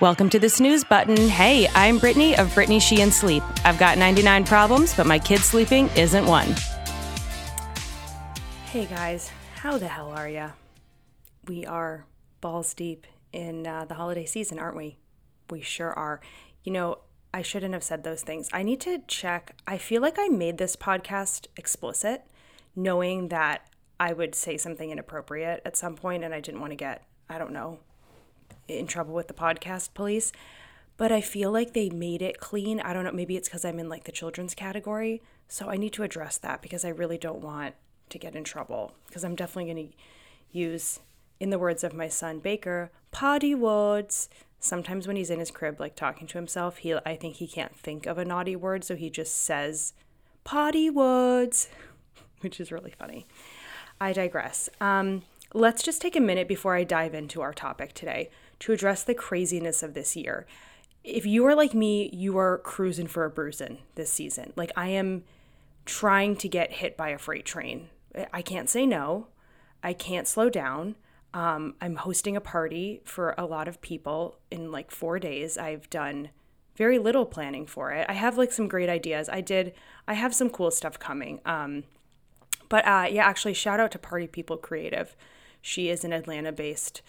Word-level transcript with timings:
Welcome 0.00 0.30
to 0.30 0.38
the 0.38 0.48
snooze 0.48 0.84
button. 0.84 1.16
Hey, 1.16 1.66
I'm 1.74 1.98
Brittany 1.98 2.38
of 2.38 2.54
Brittany 2.54 2.78
Sheehan 2.78 3.10
Sleep. 3.10 3.42
I've 3.64 3.80
got 3.80 3.98
99 3.98 4.44
problems, 4.44 4.94
but 4.94 5.08
my 5.08 5.18
kid 5.18 5.40
sleeping 5.40 5.88
isn't 5.96 6.24
one. 6.24 6.54
Hey 8.66 8.86
guys, 8.86 9.32
how 9.56 9.76
the 9.76 9.88
hell 9.88 10.12
are 10.12 10.28
ya? 10.28 10.50
We 11.48 11.66
are 11.66 12.06
balls 12.40 12.74
deep 12.74 13.08
in 13.32 13.66
uh, 13.66 13.86
the 13.86 13.94
holiday 13.94 14.24
season, 14.24 14.60
aren't 14.60 14.76
we? 14.76 14.98
We 15.50 15.62
sure 15.62 15.92
are. 15.92 16.20
You 16.62 16.70
know, 16.70 16.98
I 17.34 17.42
shouldn't 17.42 17.74
have 17.74 17.82
said 17.82 18.04
those 18.04 18.22
things. 18.22 18.48
I 18.52 18.62
need 18.62 18.80
to 18.82 19.02
check. 19.08 19.56
I 19.66 19.78
feel 19.78 20.00
like 20.00 20.14
I 20.16 20.28
made 20.28 20.58
this 20.58 20.76
podcast 20.76 21.48
explicit, 21.56 22.22
knowing 22.76 23.30
that 23.30 23.68
I 23.98 24.12
would 24.12 24.36
say 24.36 24.58
something 24.58 24.92
inappropriate 24.92 25.60
at 25.64 25.76
some 25.76 25.96
point, 25.96 26.22
and 26.22 26.32
I 26.32 26.38
didn't 26.38 26.60
want 26.60 26.70
to 26.70 26.76
get, 26.76 27.02
I 27.28 27.36
don't 27.36 27.52
know, 27.52 27.80
in 28.68 28.86
trouble 28.86 29.14
with 29.14 29.28
the 29.28 29.34
podcast 29.34 29.94
police. 29.94 30.32
But 30.96 31.12
I 31.12 31.20
feel 31.20 31.50
like 31.50 31.72
they 31.72 31.90
made 31.90 32.22
it 32.22 32.40
clean. 32.40 32.80
I 32.80 32.92
don't 32.92 33.04
know, 33.04 33.12
maybe 33.12 33.36
it's 33.36 33.48
because 33.48 33.64
I'm 33.64 33.78
in 33.78 33.88
like 33.88 34.04
the 34.04 34.12
children's 34.12 34.54
category. 34.54 35.22
So 35.46 35.70
I 35.70 35.76
need 35.76 35.92
to 35.94 36.02
address 36.02 36.36
that 36.38 36.60
because 36.60 36.84
I 36.84 36.88
really 36.90 37.18
don't 37.18 37.40
want 37.40 37.74
to 38.10 38.18
get 38.18 38.34
in 38.34 38.44
trouble. 38.44 38.94
Because 39.06 39.24
I'm 39.24 39.36
definitely 39.36 39.72
going 39.72 39.88
to 39.88 39.94
use, 40.50 41.00
in 41.40 41.50
the 41.50 41.58
words 41.58 41.84
of 41.84 41.94
my 41.94 42.08
son 42.08 42.40
Baker, 42.40 42.90
potty 43.10 43.54
words. 43.54 44.28
Sometimes 44.60 45.06
when 45.06 45.16
he's 45.16 45.30
in 45.30 45.38
his 45.38 45.52
crib, 45.52 45.78
like 45.78 45.94
talking 45.94 46.26
to 46.26 46.38
himself, 46.38 46.78
he 46.78 46.92
I 46.92 47.14
think 47.14 47.36
he 47.36 47.46
can't 47.46 47.76
think 47.76 48.06
of 48.06 48.18
a 48.18 48.24
naughty 48.24 48.56
word, 48.56 48.82
so 48.82 48.96
he 48.96 49.08
just 49.08 49.36
says 49.36 49.92
potty 50.42 50.90
words, 50.90 51.68
which 52.40 52.58
is 52.58 52.72
really 52.72 52.92
funny. 52.98 53.28
I 54.00 54.12
digress. 54.12 54.68
Um, 54.80 55.22
let's 55.54 55.82
just 55.84 56.02
take 56.02 56.16
a 56.16 56.20
minute 56.20 56.48
before 56.48 56.74
I 56.74 56.82
dive 56.82 57.14
into 57.14 57.40
our 57.40 57.54
topic 57.54 57.92
today 57.94 58.30
to 58.60 58.72
address 58.72 59.02
the 59.02 59.14
craziness 59.14 59.82
of 59.82 59.94
this 59.94 60.16
year. 60.16 60.46
If 61.04 61.24
you 61.24 61.46
are 61.46 61.54
like 61.54 61.74
me, 61.74 62.10
you 62.12 62.36
are 62.38 62.58
cruising 62.58 63.06
for 63.06 63.24
a 63.24 63.30
bruising 63.30 63.78
this 63.94 64.12
season. 64.12 64.52
Like 64.56 64.72
I 64.76 64.88
am 64.88 65.24
trying 65.84 66.36
to 66.36 66.48
get 66.48 66.72
hit 66.72 66.96
by 66.96 67.10
a 67.10 67.18
freight 67.18 67.44
train. 67.44 67.88
I 68.32 68.42
can't 68.42 68.68
say 68.68 68.84
no. 68.84 69.28
I 69.82 69.92
can't 69.92 70.26
slow 70.26 70.50
down. 70.50 70.96
Um, 71.32 71.74
I'm 71.80 71.96
hosting 71.96 72.36
a 72.36 72.40
party 72.40 73.00
for 73.04 73.34
a 73.38 73.46
lot 73.46 73.68
of 73.68 73.80
people 73.80 74.38
in 74.50 74.72
like 74.72 74.90
four 74.90 75.18
days. 75.18 75.56
I've 75.56 75.88
done 75.88 76.30
very 76.76 76.98
little 76.98 77.26
planning 77.26 77.66
for 77.66 77.90
it. 77.92 78.06
I 78.08 78.14
have 78.14 78.38
like 78.38 78.52
some 78.52 78.68
great 78.68 78.88
ideas. 78.88 79.28
I 79.28 79.40
did, 79.40 79.74
I 80.06 80.14
have 80.14 80.34
some 80.34 80.50
cool 80.50 80.70
stuff 80.70 80.98
coming. 80.98 81.40
Um, 81.44 81.84
but 82.68 82.86
uh, 82.86 83.06
yeah, 83.10 83.26
actually, 83.26 83.54
shout 83.54 83.80
out 83.80 83.90
to 83.92 83.98
Party 83.98 84.26
People 84.26 84.56
Creative. 84.56 85.16
She 85.60 85.88
is 85.88 86.04
an 86.04 86.12
Atlanta 86.12 86.52
based 86.52 87.02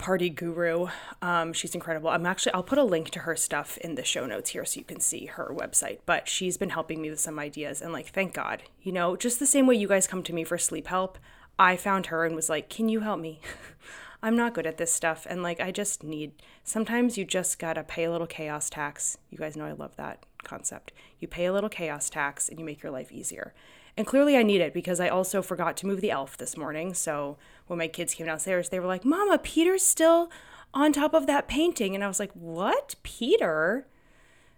party 0.00 0.30
guru. 0.30 0.88
Um, 1.22 1.52
she's 1.52 1.74
incredible. 1.74 2.10
I'm 2.10 2.26
actually, 2.26 2.54
I'll 2.54 2.62
put 2.62 2.78
a 2.78 2.84
link 2.84 3.10
to 3.10 3.20
her 3.20 3.36
stuff 3.36 3.78
in 3.78 3.94
the 3.94 4.02
show 4.02 4.26
notes 4.26 4.50
here 4.50 4.64
so 4.64 4.78
you 4.78 4.84
can 4.84 4.98
see 4.98 5.26
her 5.26 5.54
website. 5.54 5.98
But 6.06 6.26
she's 6.26 6.56
been 6.56 6.70
helping 6.70 7.00
me 7.00 7.10
with 7.10 7.20
some 7.20 7.38
ideas. 7.38 7.80
And 7.80 7.92
like, 7.92 8.08
thank 8.08 8.34
God, 8.34 8.62
you 8.82 8.90
know, 8.90 9.14
just 9.14 9.38
the 9.38 9.46
same 9.46 9.66
way 9.66 9.76
you 9.76 9.86
guys 9.86 10.06
come 10.06 10.22
to 10.24 10.32
me 10.32 10.42
for 10.42 10.58
sleep 10.58 10.88
help, 10.88 11.18
I 11.58 11.76
found 11.76 12.06
her 12.06 12.24
and 12.24 12.34
was 12.34 12.48
like, 12.48 12.70
can 12.70 12.88
you 12.88 13.00
help 13.00 13.20
me? 13.20 13.40
I'm 14.22 14.36
not 14.36 14.54
good 14.54 14.66
at 14.66 14.78
this 14.78 14.92
stuff. 14.92 15.26
And 15.28 15.42
like, 15.42 15.60
I 15.60 15.70
just 15.70 16.02
need, 16.02 16.32
sometimes 16.64 17.16
you 17.16 17.24
just 17.24 17.58
gotta 17.58 17.84
pay 17.84 18.04
a 18.04 18.10
little 18.10 18.26
chaos 18.26 18.70
tax. 18.70 19.18
You 19.30 19.38
guys 19.38 19.56
know 19.56 19.66
I 19.66 19.72
love 19.72 19.96
that 19.96 20.24
concept. 20.44 20.92
You 21.18 21.28
pay 21.28 21.46
a 21.46 21.52
little 21.52 21.70
chaos 21.70 22.10
tax 22.10 22.48
and 22.48 22.58
you 22.58 22.64
make 22.64 22.82
your 22.82 22.92
life 22.92 23.12
easier. 23.12 23.54
And 23.96 24.06
clearly 24.06 24.36
I 24.36 24.42
need 24.42 24.60
it 24.60 24.72
because 24.72 25.00
I 25.00 25.08
also 25.08 25.42
forgot 25.42 25.76
to 25.78 25.86
move 25.86 26.00
the 26.00 26.10
elf 26.10 26.36
this 26.36 26.56
morning. 26.56 26.94
So 26.94 27.36
when 27.66 27.78
my 27.78 27.88
kids 27.88 28.14
came 28.14 28.26
downstairs, 28.26 28.68
they 28.68 28.80
were 28.80 28.86
like, 28.86 29.04
Mama, 29.04 29.38
Peter's 29.38 29.84
still 29.84 30.30
on 30.72 30.92
top 30.92 31.14
of 31.14 31.26
that 31.26 31.48
painting. 31.48 31.94
And 31.94 32.04
I 32.04 32.08
was 32.08 32.20
like, 32.20 32.32
What? 32.32 32.94
Peter? 33.02 33.86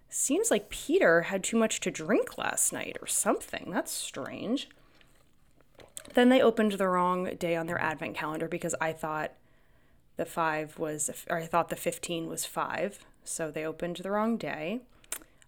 Seems 0.09 0.51
like 0.51 0.69
Peter 0.69 1.23
had 1.23 1.43
too 1.43 1.57
much 1.57 1.79
to 1.81 1.91
drink 1.91 2.37
last 2.37 2.71
night 2.71 2.97
or 3.01 3.07
something. 3.07 3.71
That's 3.71 3.91
strange. 3.91 4.69
Then 6.13 6.29
they 6.29 6.41
opened 6.41 6.73
the 6.73 6.87
wrong 6.87 7.35
day 7.37 7.55
on 7.55 7.65
their 7.65 7.81
advent 7.81 8.15
calendar 8.15 8.47
because 8.47 8.75
I 8.79 8.91
thought 8.91 9.31
the 10.17 10.25
five 10.25 10.77
was, 10.77 11.09
or 11.29 11.37
I 11.37 11.45
thought 11.45 11.69
the 11.69 11.75
15 11.75 12.27
was 12.27 12.45
five. 12.45 12.99
So 13.23 13.49
they 13.49 13.65
opened 13.65 13.97
the 13.97 14.11
wrong 14.11 14.37
day. 14.37 14.81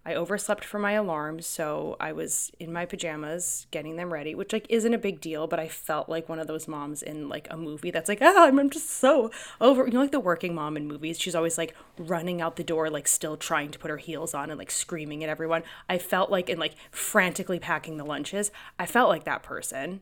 I 0.08 0.14
overslept 0.14 0.64
for 0.64 0.78
my 0.78 0.92
alarm, 0.92 1.42
so 1.42 1.98
I 2.00 2.12
was 2.12 2.52
in 2.60 2.72
my 2.72 2.86
pajamas 2.86 3.66
getting 3.72 3.96
them 3.96 4.14
ready, 4.14 4.36
which 4.36 4.54
like 4.54 4.68
isn't 4.70 4.94
a 4.94 5.00
big 5.00 5.20
deal, 5.20 5.48
but 5.48 5.60
I 5.60 5.68
felt 5.68 6.08
like 6.08 6.30
one 6.30 6.38
of 6.38 6.46
those 6.46 6.68
moms 6.68 7.02
in 7.02 7.28
like 7.28 7.48
a 7.50 7.58
movie 7.58 7.90
that's 7.90 8.08
like, 8.08 8.20
ah, 8.22 8.46
I'm 8.46 8.70
just 8.70 8.88
so 8.88 9.32
over. 9.60 9.88
You 9.88 9.94
know, 9.94 10.02
like 10.02 10.12
the 10.12 10.20
working 10.20 10.54
mom 10.54 10.78
in 10.78 10.88
movies. 10.88 11.20
She's 11.20 11.34
always 11.34 11.58
like 11.58 11.76
running 11.98 12.40
out 12.40 12.56
the 12.56 12.64
door, 12.64 12.92
like 12.92 13.08
still 13.08 13.36
trying 13.36 13.72
to 13.72 13.80
put 13.80 13.90
her 13.90 13.98
heels 13.98 14.36
on 14.36 14.52
and 14.52 14.60
like 14.60 14.70
screaming 14.70 15.24
at 15.24 15.30
everyone. 15.30 15.64
I 15.90 15.98
felt 15.98 16.30
like 16.30 16.52
in 16.52 16.60
like 16.60 16.76
frantically 16.92 17.58
packing 17.58 17.98
the 17.98 18.06
lunches. 18.06 18.52
I 18.78 18.86
felt 18.86 19.10
like 19.10 19.24
that 19.24 19.42
person. 19.42 20.02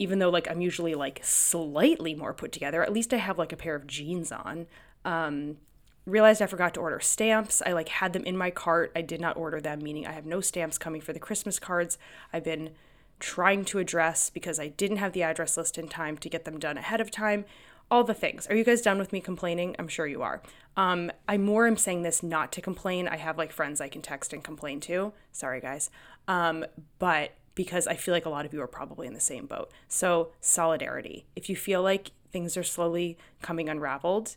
Even 0.00 0.18
though 0.18 0.30
like 0.30 0.50
I'm 0.50 0.60
usually 0.60 0.96
like 0.96 1.20
slightly 1.22 2.16
more 2.16 2.34
put 2.34 2.50
together, 2.50 2.82
at 2.82 2.92
least 2.92 3.14
I 3.14 3.18
have 3.18 3.38
like 3.38 3.52
a 3.52 3.56
pair 3.56 3.76
of 3.76 3.86
jeans 3.86 4.32
on. 4.32 4.66
Um, 5.04 5.58
realized 6.06 6.40
I 6.40 6.46
forgot 6.46 6.74
to 6.74 6.80
order 6.80 7.00
stamps. 7.00 7.62
I 7.66 7.72
like 7.72 7.88
had 7.88 8.12
them 8.12 8.24
in 8.24 8.36
my 8.36 8.50
cart. 8.50 8.92
I 8.94 9.02
did 9.02 9.20
not 9.20 9.36
order 9.36 9.60
them, 9.60 9.80
meaning 9.82 10.06
I 10.06 10.12
have 10.12 10.24
no 10.24 10.40
stamps 10.40 10.78
coming 10.78 11.00
for 11.00 11.12
the 11.12 11.18
Christmas 11.18 11.58
cards. 11.58 11.98
I've 12.32 12.44
been 12.44 12.70
trying 13.18 13.64
to 13.66 13.78
address 13.78 14.30
because 14.30 14.60
I 14.60 14.68
didn't 14.68 14.98
have 14.98 15.12
the 15.12 15.22
address 15.22 15.56
list 15.56 15.78
in 15.78 15.88
time 15.88 16.16
to 16.18 16.28
get 16.28 16.44
them 16.44 16.58
done 16.58 16.78
ahead 16.78 17.00
of 17.00 17.10
time. 17.10 17.44
All 17.90 18.04
the 18.04 18.14
things. 18.14 18.46
Are 18.48 18.56
you 18.56 18.64
guys 18.64 18.82
done 18.82 18.98
with 18.98 19.12
me 19.12 19.20
complaining? 19.20 19.76
I'm 19.78 19.88
sure 19.88 20.06
you 20.06 20.22
are. 20.22 20.42
Um, 20.76 21.10
I 21.28 21.38
more 21.38 21.66
am 21.66 21.76
saying 21.76 22.02
this 22.02 22.22
not 22.22 22.52
to 22.52 22.60
complain. 22.60 23.06
I 23.06 23.16
have 23.16 23.38
like 23.38 23.52
friends 23.52 23.80
I 23.80 23.88
can 23.88 24.02
text 24.02 24.32
and 24.32 24.42
complain 24.42 24.80
to. 24.80 25.12
Sorry, 25.32 25.60
guys. 25.60 25.90
Um, 26.26 26.64
but 26.98 27.32
because 27.54 27.86
I 27.86 27.94
feel 27.94 28.12
like 28.12 28.26
a 28.26 28.30
lot 28.30 28.44
of 28.44 28.52
you 28.52 28.60
are 28.60 28.66
probably 28.66 29.06
in 29.06 29.14
the 29.14 29.20
same 29.20 29.46
boat. 29.46 29.70
So, 29.88 30.32
solidarity. 30.40 31.26
If 31.36 31.48
you 31.48 31.56
feel 31.56 31.82
like 31.82 32.10
things 32.30 32.56
are 32.56 32.64
slowly 32.64 33.16
coming 33.40 33.68
unraveled, 33.68 34.36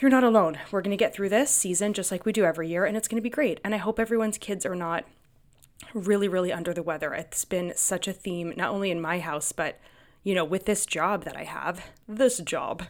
you're 0.00 0.10
not 0.10 0.24
alone. 0.24 0.58
We're 0.70 0.82
going 0.82 0.90
to 0.90 0.96
get 0.96 1.14
through 1.14 1.28
this 1.28 1.50
season 1.50 1.92
just 1.92 2.10
like 2.10 2.24
we 2.24 2.32
do 2.32 2.44
every 2.44 2.68
year, 2.68 2.84
and 2.84 2.96
it's 2.96 3.08
going 3.08 3.20
to 3.20 3.22
be 3.22 3.30
great. 3.30 3.60
And 3.64 3.74
I 3.74 3.78
hope 3.78 3.98
everyone's 3.98 4.38
kids 4.38 4.66
are 4.66 4.74
not 4.74 5.04
really, 5.92 6.28
really 6.28 6.52
under 6.52 6.74
the 6.74 6.82
weather. 6.82 7.12
It's 7.14 7.44
been 7.44 7.72
such 7.76 8.08
a 8.08 8.12
theme, 8.12 8.52
not 8.56 8.70
only 8.70 8.90
in 8.90 9.00
my 9.00 9.20
house, 9.20 9.52
but 9.52 9.78
you 10.24 10.34
know, 10.34 10.44
with 10.44 10.64
this 10.64 10.86
job 10.86 11.24
that 11.24 11.36
I 11.36 11.44
have, 11.44 11.84
this 12.08 12.38
job, 12.38 12.84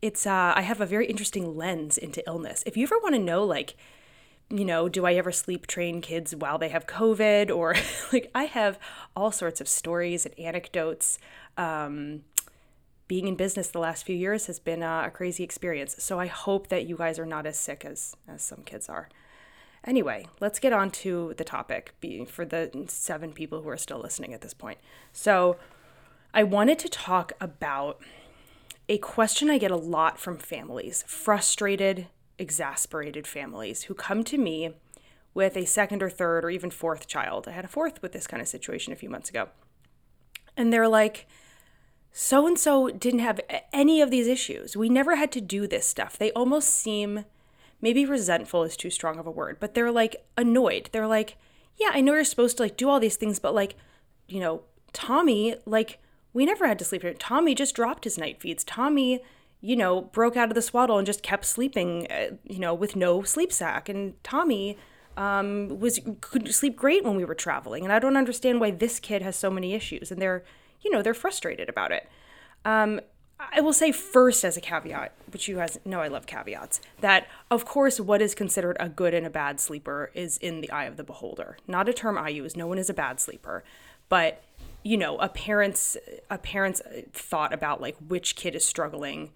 it's 0.00 0.26
uh, 0.26 0.52
I 0.54 0.62
have 0.62 0.80
a 0.80 0.86
very 0.86 1.06
interesting 1.06 1.56
lens 1.56 1.98
into 1.98 2.22
illness. 2.26 2.62
If 2.66 2.76
you 2.76 2.84
ever 2.84 2.98
want 2.98 3.16
to 3.16 3.20
know, 3.20 3.44
like, 3.44 3.76
you 4.48 4.64
know, 4.64 4.88
do 4.88 5.04
I 5.04 5.14
ever 5.14 5.32
sleep 5.32 5.66
train 5.66 6.00
kids 6.00 6.34
while 6.34 6.56
they 6.56 6.68
have 6.68 6.86
COVID? 6.86 7.54
Or 7.54 7.74
like, 8.12 8.30
I 8.34 8.44
have 8.44 8.78
all 9.16 9.32
sorts 9.32 9.60
of 9.60 9.68
stories 9.68 10.24
and 10.24 10.38
anecdotes. 10.38 11.18
Um, 11.56 12.22
being 13.08 13.26
in 13.26 13.34
business 13.34 13.68
the 13.68 13.78
last 13.78 14.04
few 14.04 14.14
years 14.14 14.46
has 14.46 14.58
been 14.58 14.82
a, 14.82 15.04
a 15.06 15.10
crazy 15.10 15.42
experience. 15.42 15.96
So 15.98 16.20
I 16.20 16.26
hope 16.26 16.68
that 16.68 16.86
you 16.86 16.96
guys 16.96 17.18
are 17.18 17.26
not 17.26 17.46
as 17.46 17.58
sick 17.58 17.84
as, 17.84 18.14
as 18.28 18.42
some 18.42 18.62
kids 18.64 18.88
are. 18.88 19.08
Anyway, 19.84 20.26
let's 20.40 20.58
get 20.58 20.72
on 20.72 20.90
to 20.90 21.34
the 21.38 21.44
topic 21.44 21.94
for 22.26 22.44
the 22.44 22.84
seven 22.88 23.32
people 23.32 23.62
who 23.62 23.68
are 23.68 23.76
still 23.76 23.98
listening 23.98 24.34
at 24.34 24.42
this 24.42 24.54
point. 24.54 24.78
So, 25.12 25.56
I 26.34 26.42
wanted 26.42 26.78
to 26.80 26.90
talk 26.90 27.32
about 27.40 28.00
a 28.88 28.98
question 28.98 29.48
I 29.48 29.56
get 29.56 29.70
a 29.70 29.76
lot 29.76 30.18
from 30.18 30.36
families, 30.36 31.04
frustrated, 31.06 32.08
exasperated 32.38 33.26
families 33.26 33.84
who 33.84 33.94
come 33.94 34.22
to 34.24 34.36
me 34.36 34.74
with 35.32 35.56
a 35.56 35.64
second 35.64 36.02
or 36.02 36.10
third 36.10 36.44
or 36.44 36.50
even 36.50 36.70
fourth 36.70 37.06
child. 37.06 37.48
I 37.48 37.52
had 37.52 37.64
a 37.64 37.68
fourth 37.68 38.02
with 38.02 38.12
this 38.12 38.26
kind 38.26 38.42
of 38.42 38.48
situation 38.48 38.92
a 38.92 38.96
few 38.96 39.08
months 39.08 39.30
ago. 39.30 39.48
And 40.56 40.72
they're 40.72 40.88
like, 40.88 41.26
so 42.20 42.48
and 42.48 42.58
so 42.58 42.88
didn't 42.88 43.20
have 43.20 43.40
any 43.72 44.00
of 44.00 44.10
these 44.10 44.26
issues. 44.26 44.76
We 44.76 44.88
never 44.88 45.14
had 45.14 45.30
to 45.30 45.40
do 45.40 45.68
this 45.68 45.86
stuff. 45.86 46.18
They 46.18 46.32
almost 46.32 46.70
seem 46.70 47.24
maybe 47.80 48.04
resentful 48.04 48.64
is 48.64 48.76
too 48.76 48.90
strong 48.90 49.20
of 49.20 49.26
a 49.28 49.30
word, 49.30 49.58
but 49.60 49.74
they're 49.74 49.92
like 49.92 50.16
annoyed. 50.36 50.88
They're 50.90 51.06
like, 51.06 51.36
yeah, 51.76 51.90
I 51.92 52.00
know 52.00 52.14
you're 52.14 52.24
supposed 52.24 52.56
to 52.56 52.64
like 52.64 52.76
do 52.76 52.88
all 52.88 52.98
these 52.98 53.14
things, 53.14 53.38
but 53.38 53.54
like, 53.54 53.76
you 54.26 54.40
know, 54.40 54.62
Tommy, 54.92 55.54
like, 55.64 56.00
we 56.32 56.44
never 56.44 56.66
had 56.66 56.80
to 56.80 56.84
sleep. 56.84 57.02
here. 57.02 57.14
Tommy 57.14 57.54
just 57.54 57.76
dropped 57.76 58.02
his 58.02 58.18
night 58.18 58.40
feeds. 58.40 58.64
Tommy, 58.64 59.22
you 59.60 59.76
know, 59.76 60.02
broke 60.02 60.36
out 60.36 60.48
of 60.48 60.56
the 60.56 60.60
swaddle 60.62 60.98
and 60.98 61.06
just 61.06 61.22
kept 61.22 61.44
sleeping, 61.44 62.08
uh, 62.10 62.30
you 62.42 62.58
know, 62.58 62.74
with 62.74 62.96
no 62.96 63.22
sleep 63.22 63.52
sack. 63.52 63.88
And 63.88 64.20
Tommy 64.24 64.76
um, 65.16 65.78
was 65.78 66.00
could 66.20 66.52
sleep 66.52 66.74
great 66.74 67.04
when 67.04 67.14
we 67.14 67.24
were 67.24 67.36
traveling. 67.36 67.84
And 67.84 67.92
I 67.92 68.00
don't 68.00 68.16
understand 68.16 68.58
why 68.58 68.72
this 68.72 68.98
kid 68.98 69.22
has 69.22 69.36
so 69.36 69.50
many 69.50 69.72
issues. 69.72 70.10
And 70.10 70.20
they're 70.20 70.42
you 70.80 70.90
know, 70.90 71.02
they're 71.02 71.14
frustrated 71.14 71.68
about 71.68 71.92
it. 71.92 72.08
Um, 72.64 73.00
I 73.40 73.60
will 73.60 73.72
say 73.72 73.92
first, 73.92 74.44
as 74.44 74.56
a 74.56 74.60
caveat, 74.60 75.12
which 75.32 75.46
you 75.46 75.56
guys 75.56 75.78
know 75.84 76.00
I 76.00 76.08
love 76.08 76.26
caveats, 76.26 76.80
that 77.00 77.28
of 77.50 77.64
course, 77.64 78.00
what 78.00 78.20
is 78.20 78.34
considered 78.34 78.76
a 78.80 78.88
good 78.88 79.14
and 79.14 79.24
a 79.24 79.30
bad 79.30 79.60
sleeper 79.60 80.10
is 80.12 80.38
in 80.38 80.60
the 80.60 80.70
eye 80.70 80.84
of 80.84 80.96
the 80.96 81.04
beholder. 81.04 81.56
Not 81.66 81.88
a 81.88 81.92
term 81.92 82.18
I 82.18 82.30
use. 82.30 82.56
No 82.56 82.66
one 82.66 82.78
is 82.78 82.90
a 82.90 82.94
bad 82.94 83.20
sleeper, 83.20 83.62
but 84.08 84.42
you 84.82 84.96
know, 84.96 85.18
a 85.18 85.28
parent's 85.28 85.96
a 86.30 86.38
parent's 86.38 86.82
thought 87.12 87.52
about 87.52 87.80
like 87.80 87.96
which 88.08 88.34
kid 88.34 88.56
is 88.56 88.64
struggling 88.64 89.30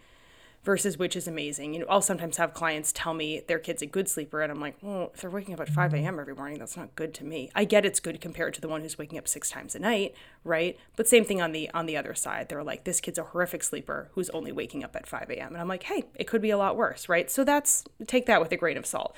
versus 0.65 0.97
which 0.97 1.17
is 1.17 1.27
amazing. 1.27 1.75
You 1.75 1.81
know, 1.81 1.87
I'll 1.89 2.03
sometimes 2.03 2.37
have 2.37 2.55
clients 2.55 2.93
tell 2.93 3.15
me 3.15 3.43
their 3.49 3.59
kid's 3.59 3.83
a 3.83 3.87
good 3.87 4.09
sleeper, 4.09 4.43
and 4.43 4.53
I'm 4.53 4.61
like, 4.61 4.77
well, 4.81 5.11
if 5.13 5.21
they're 5.21 5.31
waking 5.31 5.55
up 5.55 5.61
at 5.61 5.69
5 5.69 5.93
a.m. 5.95 6.21
every 6.21 6.35
morning, 6.35 6.59
that's 6.59 6.77
not 6.77 6.95
good 6.95 7.13
to 7.15 7.25
me. 7.25 7.51
I 7.55 7.65
get 7.65 7.85
it's 7.85 7.99
good 7.99 8.21
compared 8.21 8.55
to 8.55 8.61
the 8.61 8.69
one 8.69 8.83
who's 8.83 8.97
waking 8.97 9.19
up 9.19 9.27
six 9.27 9.51
times 9.51 9.75
a 9.75 9.81
night, 9.81 10.15
right? 10.45 10.79
But 10.95 11.09
same 11.09 11.25
thing 11.25 11.43
on 11.43 11.53
the 11.53 11.69
on 11.71 11.87
the 11.87 11.97
other 11.97 12.15
side. 12.15 12.49
They're 12.49 12.63
like, 12.63 12.85
this 12.85 13.01
kid's 13.01 13.19
a 13.19 13.25
horrific 13.25 13.65
sleeper 13.65 14.11
who's 14.13 14.31
only 14.31 14.53
waking 14.53 14.85
up 14.85 14.95
at 14.95 15.07
5 15.07 15.31
a.m. 15.31 15.49
And 15.49 15.59
I'm 15.59 15.69
like, 15.69 15.85
hey, 15.85 16.05
it 16.15 16.29
could 16.29 16.43
be 16.43 16.51
a 16.51 16.59
lot 16.59 16.77
worse, 16.77 17.09
right? 17.09 17.31
So 17.31 17.43
that's 17.43 17.85
take 18.07 18.27
that 18.27 18.41
with 18.41 18.53
a 18.53 18.57
grain 18.57 18.77
of 18.77 18.87
salt. 18.87 19.17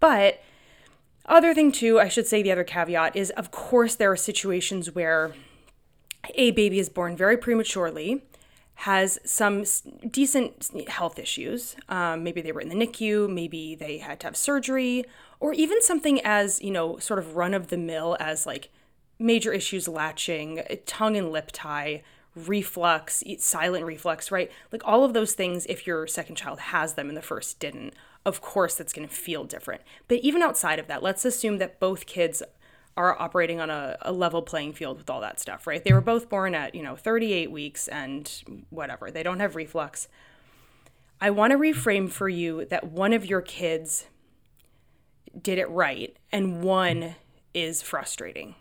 But 0.00 0.42
other 1.26 1.52
thing 1.52 1.70
too, 1.70 2.00
I 2.00 2.08
should 2.08 2.26
say 2.26 2.42
the 2.42 2.52
other 2.52 2.64
caveat 2.64 3.14
is 3.14 3.30
of 3.30 3.50
course 3.50 3.94
there 3.94 4.10
are 4.10 4.16
situations 4.16 4.94
where 4.94 5.34
a 6.34 6.50
baby 6.52 6.78
is 6.78 6.88
born 6.88 7.16
very 7.16 7.36
prematurely 7.36 8.24
has 8.82 9.18
some 9.24 9.64
decent 10.08 10.88
health 10.88 11.18
issues. 11.18 11.74
Um, 11.88 12.22
maybe 12.22 12.40
they 12.40 12.52
were 12.52 12.60
in 12.60 12.68
the 12.68 12.76
NICU, 12.76 13.28
maybe 13.28 13.74
they 13.74 13.98
had 13.98 14.20
to 14.20 14.28
have 14.28 14.36
surgery, 14.36 15.04
or 15.40 15.52
even 15.52 15.82
something 15.82 16.20
as, 16.22 16.62
you 16.62 16.70
know, 16.70 16.96
sort 16.98 17.18
of 17.18 17.34
run 17.34 17.54
of 17.54 17.68
the 17.68 17.76
mill 17.76 18.16
as 18.20 18.46
like 18.46 18.68
major 19.18 19.52
issues 19.52 19.88
latching, 19.88 20.62
tongue 20.86 21.16
and 21.16 21.32
lip 21.32 21.50
tie, 21.52 22.04
reflux, 22.36 23.24
silent 23.38 23.84
reflux, 23.84 24.30
right? 24.30 24.48
Like 24.70 24.82
all 24.84 25.02
of 25.02 25.12
those 25.12 25.32
things, 25.32 25.66
if 25.66 25.84
your 25.84 26.06
second 26.06 26.36
child 26.36 26.60
has 26.60 26.94
them 26.94 27.08
and 27.08 27.16
the 27.16 27.22
first 27.22 27.58
didn't, 27.58 27.94
of 28.24 28.40
course 28.40 28.76
that's 28.76 28.92
going 28.92 29.08
to 29.08 29.12
feel 29.12 29.42
different. 29.42 29.82
But 30.06 30.18
even 30.18 30.40
outside 30.40 30.78
of 30.78 30.86
that, 30.86 31.02
let's 31.02 31.24
assume 31.24 31.58
that 31.58 31.80
both 31.80 32.06
kids 32.06 32.44
are 32.98 33.20
operating 33.22 33.60
on 33.60 33.70
a, 33.70 33.96
a, 34.02 34.12
level 34.12 34.42
playing 34.42 34.72
field 34.72 34.98
with 34.98 35.08
all 35.08 35.20
that 35.20 35.38
stuff, 35.38 35.68
right? 35.68 35.84
They 35.84 35.92
were 35.92 36.00
both 36.00 36.28
born 36.28 36.52
at, 36.52 36.74
you 36.74 36.82
know, 36.82 36.96
38 36.96 37.48
weeks 37.48 37.86
and 37.86 38.28
whatever. 38.70 39.08
They 39.12 39.22
don't 39.22 39.38
have 39.38 39.54
reflux. 39.54 40.08
I 41.20 41.30
want 41.30 41.52
to 41.52 41.58
reframe 41.58 42.10
for 42.10 42.28
you 42.28 42.64
that 42.64 42.90
one 42.90 43.12
of 43.12 43.24
your 43.24 43.40
kids 43.40 44.06
did 45.40 45.58
it 45.58 45.70
right 45.70 46.16
and 46.32 46.60
one 46.60 47.14
is 47.54 47.82
frustrating. 47.82 48.56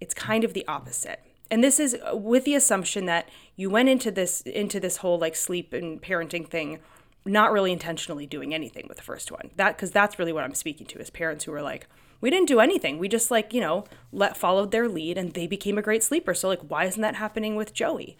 It's 0.00 0.14
kind 0.14 0.42
of 0.42 0.54
the 0.54 0.66
opposite. 0.66 1.22
And 1.50 1.62
this 1.62 1.78
is 1.78 1.94
uh, 1.94 2.16
with 2.16 2.44
the 2.44 2.54
assumption 2.54 3.04
that 3.06 3.28
you 3.56 3.68
went 3.68 3.90
into 3.90 4.10
this 4.10 4.40
into 4.40 4.80
this 4.80 4.98
whole 4.98 5.18
like 5.18 5.36
sleep 5.36 5.74
and 5.74 6.00
parenting 6.00 6.48
thing 6.48 6.78
not 7.26 7.52
really 7.52 7.72
intentionally 7.72 8.26
doing 8.26 8.54
anything 8.54 8.86
with 8.88 8.96
the 8.96 9.02
first 9.02 9.30
one. 9.30 9.50
That 9.56 9.76
cuz 9.76 9.90
that's 9.90 10.18
really 10.18 10.32
what 10.32 10.44
I'm 10.44 10.54
speaking 10.54 10.86
to 10.86 10.98
is 10.98 11.10
parents 11.10 11.44
who 11.44 11.52
are 11.52 11.60
like, 11.60 11.86
we 12.22 12.30
didn't 12.30 12.48
do 12.48 12.60
anything. 12.60 12.98
We 12.98 13.08
just 13.08 13.30
like, 13.30 13.52
you 13.52 13.60
know, 13.60 13.84
let 14.12 14.36
followed 14.36 14.70
their 14.70 14.88
lead 14.88 15.18
and 15.18 15.34
they 15.34 15.46
became 15.46 15.76
a 15.76 15.82
great 15.82 16.02
sleeper. 16.02 16.32
So 16.32 16.48
like 16.48 16.60
why 16.60 16.84
isn't 16.84 17.02
that 17.02 17.16
happening 17.16 17.56
with 17.56 17.74
Joey? 17.74 18.16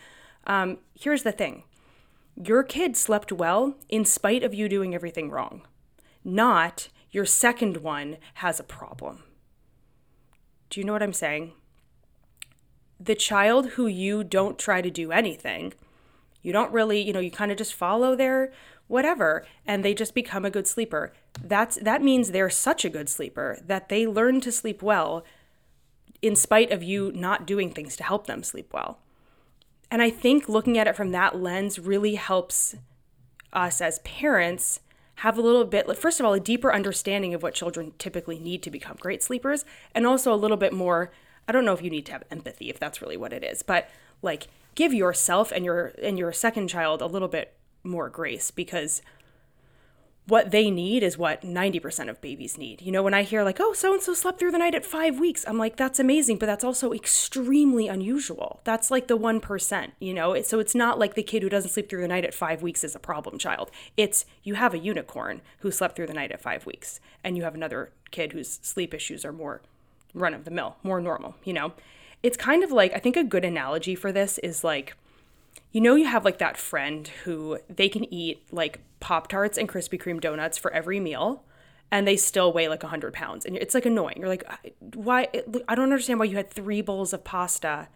Um, 0.46 0.78
here's 0.93 1.22
the 1.22 1.32
thing. 1.32 1.62
Your 2.34 2.64
kid 2.64 2.96
slept 2.96 3.31
well 3.31 3.76
in 3.88 4.04
spite 4.04 4.43
of 4.43 4.52
you 4.52 4.69
doing 4.69 4.94
everything 4.94 5.31
wrong. 5.31 5.62
Not 6.25 6.88
your 7.10 7.25
second 7.25 7.78
one 7.78 8.16
has 8.34 8.58
a 8.58 8.64
problem. 8.64 9.22
Do 10.69 10.81
you 10.81 10.84
know 10.84 10.93
what 10.93 11.02
I'm 11.02 11.12
saying? 11.12 11.52
The 12.98 13.14
child 13.14 13.70
who 13.70 13.87
you 13.87 14.25
don't 14.25 14.58
try 14.58 14.81
to 14.81 14.90
do 14.90 15.12
anything, 15.12 15.75
you 16.43 16.52
don't 16.52 16.72
really, 16.72 17.00
you 17.00 17.12
know, 17.12 17.20
you 17.20 17.31
kind 17.31 17.52
of 17.52 17.58
just 17.58 17.75
follow 17.75 18.16
their 18.16 18.52
whatever 18.93 19.44
and 19.67 19.83
they 19.83 19.94
just 19.94 20.15
become 20.15 20.44
a 20.44 20.50
good 20.50 20.67
sleeper. 20.67 21.12
That's 21.43 21.77
that 21.77 22.03
means 22.03 22.31
they're 22.31 22.50
such 22.50 22.85
a 22.85 22.91
good 22.91 23.09
sleeper 23.09 23.59
that 23.67 23.89
they 23.89 24.06
learn 24.06 24.41
to 24.43 24.53
sleep 24.53 24.83
well 24.83 25.25
in 26.21 26.37
spite 26.37 26.71
of 26.71 26.83
you 26.83 27.11
not 27.15 27.47
doing 27.47 27.71
things 27.71 27.97
to 27.97 28.05
help 28.05 28.27
them 28.27 28.43
sleep 28.43 28.73
well. 28.73 28.99
And 29.91 30.03
i 30.03 30.11
think 30.11 30.49
looking 30.49 30.79
at 30.79 30.87
it 30.87 30.97
from 30.97 31.11
that 31.12 31.41
lens 31.41 31.79
really 31.79 32.15
helps 32.15 32.77
us 33.53 33.81
as 33.81 33.99
parents 34.00 34.81
have 35.17 35.37
a 35.37 35.43
little 35.43 35.65
bit 35.65 35.97
first 35.97 36.21
of 36.21 36.27
all 36.27 36.33
a 36.33 36.41
deeper 36.41 36.73
understanding 36.73 37.35
of 37.35 37.43
what 37.43 37.55
children 37.55 37.93
typically 37.99 38.39
need 38.39 38.62
to 38.62 38.71
become 38.71 38.97
great 38.99 39.23
sleepers 39.23 39.65
and 39.94 40.06
also 40.06 40.33
a 40.33 40.37
little 40.37 40.56
bit 40.56 40.73
more 40.73 41.12
i 41.47 41.53
don't 41.53 41.67
know 41.67 41.75
if 41.75 41.83
you 41.83 41.91
need 41.91 42.06
to 42.06 42.12
have 42.12 42.25
empathy 42.31 42.71
if 42.71 42.79
that's 42.79 43.03
really 43.03 43.19
what 43.19 43.33
it 43.33 43.44
is 43.44 43.62
but 43.62 43.91
like 44.23 44.49
give 44.75 44.94
yourself 44.94 45.53
and 45.53 45.65
your 45.65 45.93
and 46.03 46.19
your 46.19 46.33
second 46.33 46.69
child 46.69 47.03
a 47.03 47.06
little 47.06 47.29
bit 47.29 47.55
more 47.84 48.08
grace 48.08 48.50
because 48.50 49.02
what 50.26 50.52
they 50.52 50.70
need 50.70 51.02
is 51.02 51.19
what 51.19 51.43
90% 51.43 52.08
of 52.08 52.20
babies 52.20 52.56
need. 52.56 52.81
You 52.81 52.93
know, 52.93 53.02
when 53.02 53.14
I 53.14 53.25
hear 53.25 53.43
like, 53.43 53.58
oh, 53.58 53.73
so 53.73 53.93
and 53.93 54.00
so 54.00 54.14
slept 54.14 54.38
through 54.38 54.52
the 54.52 54.58
night 54.58 54.75
at 54.75 54.87
five 54.87 55.19
weeks, 55.19 55.44
I'm 55.49 55.58
like, 55.58 55.76
that's 55.76 55.99
amazing, 55.99 56.38
but 56.38 56.46
that's 56.46 56.62
also 56.62 56.93
extremely 56.93 57.88
unusual. 57.88 58.61
That's 58.62 58.90
like 58.90 59.08
the 59.08 59.19
1%, 59.19 59.93
you 59.99 60.14
know? 60.14 60.40
So 60.43 60.61
it's 60.61 60.76
not 60.76 60.99
like 60.99 61.14
the 61.14 61.25
kid 61.25 61.43
who 61.43 61.49
doesn't 61.49 61.70
sleep 61.70 61.88
through 61.88 62.02
the 62.02 62.08
night 62.08 62.25
at 62.25 62.34
five 62.34 62.62
weeks 62.62 62.84
is 62.84 62.94
a 62.94 63.00
problem 63.00 63.37
child. 63.37 63.73
It's 63.96 64.25
you 64.44 64.55
have 64.55 64.75
a 64.75 64.79
unicorn 64.79 65.40
who 65.58 65.73
slept 65.73 65.96
through 65.96 66.06
the 66.06 66.14
night 66.14 66.31
at 66.31 66.40
five 66.40 66.67
weeks, 66.67 67.00
and 67.25 67.37
you 67.37 67.43
have 67.43 67.56
another 67.56 67.90
kid 68.12 68.32
whose 68.32 68.61
sleep 68.62 68.94
issues 68.94 69.25
are 69.25 69.32
more 69.32 69.61
run 70.14 70.34
of 70.34 70.44
the 70.44 70.50
mill, 70.52 70.76
more 70.84 71.00
normal, 71.00 71.34
you 71.43 71.52
know? 71.52 71.73
It's 72.23 72.37
kind 72.37 72.62
of 72.62 72.70
like, 72.70 72.94
I 72.94 73.00
think 73.00 73.17
a 73.17 73.25
good 73.25 73.44
analogy 73.44 73.96
for 73.96 74.12
this 74.12 74.38
is 74.38 74.62
like, 74.62 74.94
you 75.72 75.80
know 75.80 75.94
you 75.94 76.06
have 76.06 76.24
like 76.24 76.38
that 76.38 76.56
friend 76.56 77.08
who 77.24 77.58
they 77.69 77.88
can 77.88 78.12
eat 78.12 78.42
like 78.52 78.80
pop 79.00 79.26
tarts 79.26 79.58
and 79.58 79.69
krispy 79.69 80.00
kreme 80.00 80.20
donuts 80.20 80.56
for 80.56 80.70
every 80.72 81.00
meal 81.00 81.44
and 81.90 82.06
they 82.06 82.16
still 82.16 82.52
weigh 82.52 82.69
like 82.69 82.82
100 82.82 83.12
pounds 83.12 83.44
and 83.44 83.56
it's 83.56 83.74
like 83.74 83.84
annoying. 83.84 84.16
You're 84.19 84.28
like 84.28 84.44
why 84.94 85.28
i 85.69 85.74
don't 85.74 85.84
understand 85.84 86.19
why 86.20 86.26
you 86.26 86.36
had 86.36 86.50
three 86.50 86.80
bowls 86.80 87.12
of 87.12 87.24
pasta 87.24 87.88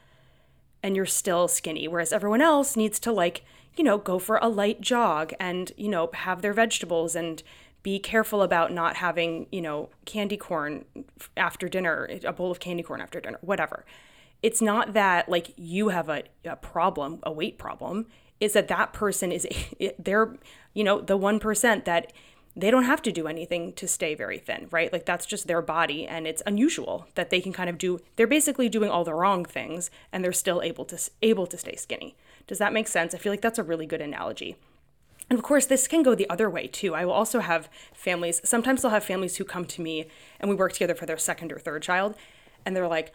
and 0.83 0.97
you're 0.97 1.07
still 1.07 1.49
skinny 1.49 1.87
whereas 1.87 2.13
everyone 2.13 2.43
else 2.43 2.77
needs 2.77 2.99
to 3.01 3.13
like 3.13 3.45
you 3.77 3.85
know 3.85 3.99
go 3.99 4.19
for 4.19 4.39
a 4.39 4.49
light 4.49 4.81
jog 4.81 5.33
and 5.39 5.73
you 5.77 5.89
know 5.89 6.11
have 6.15 6.43
their 6.43 6.53
vegetables 6.53 7.15
and 7.15 7.43
be 7.83 7.99
careful 7.99 8.43
about 8.43 8.73
not 8.73 8.97
having 8.97 9.47
you 9.53 9.61
know 9.61 9.89
candy 10.05 10.37
corn 10.37 10.85
after 11.37 11.69
dinner 11.69 12.09
a 12.25 12.33
bowl 12.33 12.51
of 12.51 12.59
candy 12.61 12.83
corn 12.83 13.01
after 13.01 13.21
dinner 13.21 13.39
whatever 13.41 13.85
it's 14.47 14.63
not 14.63 14.93
that 14.93 15.29
like 15.29 15.53
you 15.57 15.89
have 15.89 16.09
a, 16.09 16.23
a 16.45 16.55
problem, 16.55 17.19
a 17.25 17.33
weight 17.33 17.59
problem. 17.59 18.07
Is 18.39 18.53
that 18.53 18.69
that 18.69 18.93
person 18.93 19.33
is 19.33 19.45
they're 19.99 20.37
you 20.73 20.85
know 20.85 21.01
the 21.01 21.17
one 21.17 21.41
percent 21.41 21.85
that 21.87 22.13
they 22.55 22.71
don't 22.71 22.85
have 22.85 23.03
to 23.03 23.13
do 23.13 23.27
anything 23.27 23.73
to 23.73 23.89
stay 23.89 24.15
very 24.15 24.39
thin, 24.39 24.69
right? 24.71 24.93
Like 24.93 25.05
that's 25.05 25.27
just 25.27 25.49
their 25.49 25.61
body 25.61 26.07
and 26.07 26.29
it's 26.29 26.45
unusual 26.47 27.09
that 27.17 27.31
they 27.31 27.41
can 27.41 27.53
kind 27.53 27.69
of 27.69 27.77
do 27.77 27.99
they're 28.15 28.29
basically 28.29 28.69
doing 28.69 28.89
all 28.89 29.03
the 29.03 29.15
wrong 29.15 29.45
things 29.45 29.91
and 30.13 30.23
they're 30.23 30.33
still 30.33 30.63
able 30.63 30.85
to 30.85 31.11
able 31.23 31.49
to 31.49 31.59
stay 31.59 31.75
skinny. 31.75 32.15
Does 32.47 32.59
that 32.59 32.73
make 32.73 32.87
sense? 32.87 33.15
I 33.17 33.19
feel 33.19 33.33
like 33.33 33.43
that's 33.43 33.59
a 33.59 33.65
really 33.65 33.87
good 33.87 34.01
analogy. 34.01 34.55
And 35.29 35.37
of 35.37 35.45
course, 35.45 35.67
this 35.67 35.89
can 35.89 36.05
go 36.05 36.15
the 36.15 36.31
other 36.31 36.49
way 36.49 36.69
too. 36.69 36.95
I 36.95 37.05
will 37.05 37.15
also 37.15 37.41
have 37.41 37.69
families, 37.93 38.41
sometimes 38.45 38.85
I'll 38.85 38.93
have 38.93 39.03
families 39.03 39.39
who 39.39 39.45
come 39.45 39.65
to 39.65 39.83
me 39.83 40.07
and 40.39 40.49
we 40.49 40.55
work 40.55 40.73
together 40.73 40.95
for 40.95 41.05
their 41.05 41.19
second 41.19 41.51
or 41.51 41.59
third 41.59 41.83
child 41.83 42.15
and 42.65 42.77
they're 42.77 42.87
like, 42.87 43.13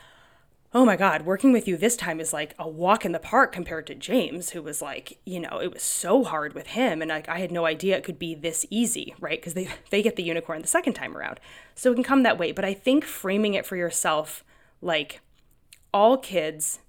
oh 0.73 0.85
my 0.85 0.95
God, 0.95 1.23
working 1.23 1.51
with 1.51 1.67
you 1.67 1.75
this 1.75 1.97
time 1.97 2.21
is 2.21 2.31
like 2.31 2.55
a 2.57 2.67
walk 2.67 3.03
in 3.03 3.11
the 3.11 3.19
park 3.19 3.51
compared 3.51 3.85
to 3.87 3.95
James, 3.95 4.51
who 4.51 4.61
was 4.61 4.81
like, 4.81 5.19
you 5.25 5.39
know, 5.39 5.59
it 5.61 5.73
was 5.73 5.83
so 5.83 6.23
hard 6.23 6.53
with 6.53 6.67
him. 6.67 7.01
And 7.01 7.09
like, 7.09 7.27
I 7.27 7.39
had 7.39 7.51
no 7.51 7.65
idea 7.65 7.97
it 7.97 8.05
could 8.05 8.19
be 8.19 8.35
this 8.35 8.65
easy, 8.69 9.13
right? 9.19 9.39
Because 9.39 9.53
they, 9.53 9.67
they 9.89 10.01
get 10.01 10.15
the 10.15 10.23
unicorn 10.23 10.61
the 10.61 10.67
second 10.67 10.93
time 10.93 11.17
around. 11.17 11.39
So 11.75 11.91
it 11.91 11.95
can 11.95 12.03
come 12.03 12.23
that 12.23 12.37
way. 12.37 12.53
But 12.53 12.63
I 12.63 12.73
think 12.73 13.03
framing 13.03 13.53
it 13.53 13.65
for 13.65 13.75
yourself, 13.75 14.45
like 14.81 15.19
all 15.93 16.17
kids, 16.17 16.79